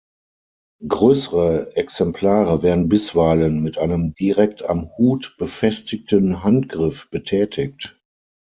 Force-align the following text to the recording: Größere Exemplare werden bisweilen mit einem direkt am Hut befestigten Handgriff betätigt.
Größere 0.87 1.75
Exemplare 1.75 2.63
werden 2.63 2.89
bisweilen 2.89 3.61
mit 3.61 3.77
einem 3.77 4.15
direkt 4.15 4.63
am 4.67 4.89
Hut 4.97 5.35
befestigten 5.37 6.43
Handgriff 6.43 7.07
betätigt. 7.11 8.01